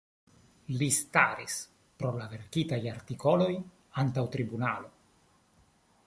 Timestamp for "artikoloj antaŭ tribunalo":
2.93-4.91